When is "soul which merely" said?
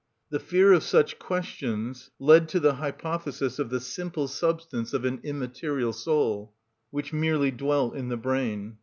5.93-7.51